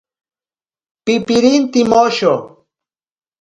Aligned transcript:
Pipirinte 1.05 1.81
mosho. 1.91 2.33